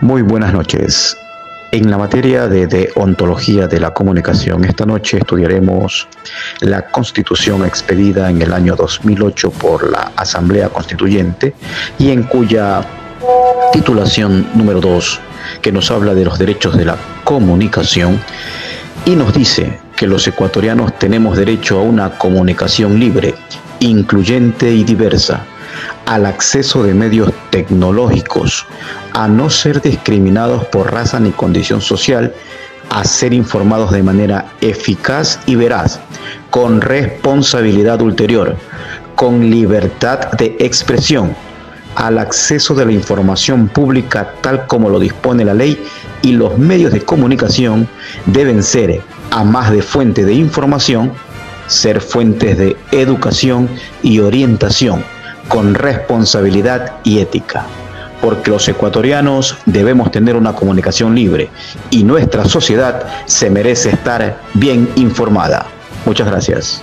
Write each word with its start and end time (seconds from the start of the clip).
Muy 0.00 0.22
buenas 0.22 0.52
noches. 0.52 1.16
En 1.72 1.90
la 1.90 1.98
materia 1.98 2.46
de, 2.46 2.68
de, 2.68 2.92
ontología 2.94 3.66
de 3.66 3.80
la 3.80 3.92
comunicación, 3.92 4.64
esta 4.64 4.86
noche 4.86 5.18
estudiaremos 5.18 6.06
la 6.60 6.82
constitución 6.82 7.66
expedida 7.66 8.30
en 8.30 8.40
el 8.40 8.52
año 8.52 8.76
2008 8.76 9.50
por 9.50 9.90
la 9.90 10.12
Asamblea 10.14 10.68
Constituyente 10.68 11.52
y 11.98 12.12
en 12.12 12.22
cuya 12.22 12.86
titulación 13.72 14.46
número 14.54 14.80
2, 14.80 15.20
que 15.62 15.72
nos 15.72 15.90
habla 15.90 16.14
de 16.14 16.24
los 16.24 16.38
derechos 16.38 16.76
de 16.76 16.84
la 16.84 16.96
comunicación, 17.24 18.20
y 19.04 19.16
nos 19.16 19.34
dice 19.34 19.80
que 19.96 20.06
los 20.06 20.28
ecuatorianos 20.28 20.96
tenemos 21.00 21.36
derecho 21.36 21.80
a 21.80 21.82
una 21.82 22.18
comunicación 22.18 23.00
libre, 23.00 23.34
incluyente 23.80 24.72
y 24.72 24.84
diversa, 24.84 25.44
al 26.08 26.24
acceso 26.24 26.82
de 26.82 26.94
medios 26.94 27.30
tecnológicos, 27.50 28.64
a 29.12 29.28
no 29.28 29.50
ser 29.50 29.82
discriminados 29.82 30.64
por 30.64 30.90
raza 30.90 31.20
ni 31.20 31.32
condición 31.32 31.82
social, 31.82 32.32
a 32.88 33.04
ser 33.04 33.34
informados 33.34 33.90
de 33.90 34.02
manera 34.02 34.46
eficaz 34.62 35.38
y 35.44 35.56
veraz, 35.56 36.00
con 36.48 36.80
responsabilidad 36.80 38.00
ulterior, 38.00 38.56
con 39.16 39.50
libertad 39.50 40.32
de 40.32 40.56
expresión, 40.60 41.36
al 41.94 42.16
acceso 42.18 42.74
de 42.74 42.86
la 42.86 42.92
información 42.92 43.68
pública 43.68 44.32
tal 44.40 44.66
como 44.66 44.88
lo 44.88 44.98
dispone 44.98 45.44
la 45.44 45.52
ley 45.52 45.78
y 46.22 46.32
los 46.32 46.56
medios 46.56 46.90
de 46.90 47.02
comunicación 47.02 47.86
deben 48.24 48.62
ser, 48.62 49.02
a 49.30 49.44
más 49.44 49.70
de 49.72 49.82
fuente 49.82 50.24
de 50.24 50.32
información, 50.32 51.12
ser 51.66 52.00
fuentes 52.00 52.56
de 52.56 52.78
educación 52.92 53.68
y 54.02 54.20
orientación 54.20 55.04
con 55.48 55.74
responsabilidad 55.74 56.96
y 57.04 57.18
ética, 57.20 57.64
porque 58.20 58.50
los 58.50 58.68
ecuatorianos 58.68 59.56
debemos 59.66 60.10
tener 60.10 60.36
una 60.36 60.54
comunicación 60.54 61.14
libre 61.14 61.50
y 61.90 62.04
nuestra 62.04 62.44
sociedad 62.44 63.06
se 63.26 63.50
merece 63.50 63.90
estar 63.90 64.38
bien 64.54 64.88
informada. 64.96 65.66
Muchas 66.04 66.26
gracias. 66.26 66.82